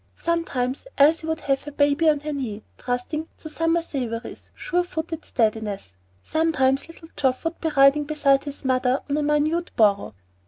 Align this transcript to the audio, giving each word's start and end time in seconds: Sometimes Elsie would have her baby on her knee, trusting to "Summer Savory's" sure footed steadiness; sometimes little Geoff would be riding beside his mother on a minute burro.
Sometimes 0.15 0.87
Elsie 0.97 1.27
would 1.27 1.41
have 1.41 1.61
her 1.65 1.71
baby 1.71 2.09
on 2.09 2.21
her 2.21 2.33
knee, 2.33 2.63
trusting 2.79 3.27
to 3.37 3.47
"Summer 3.47 3.83
Savory's" 3.83 4.49
sure 4.55 4.83
footed 4.83 5.23
steadiness; 5.25 5.91
sometimes 6.23 6.87
little 6.87 7.09
Geoff 7.15 7.43
would 7.43 7.61
be 7.61 7.69
riding 7.77 8.05
beside 8.05 8.45
his 8.45 8.65
mother 8.65 9.01
on 9.07 9.15
a 9.15 9.21
minute 9.21 9.69
burro. 9.75 10.15